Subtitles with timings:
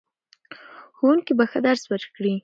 [0.97, 2.33] ښوونکي به ښه درس ورکړي.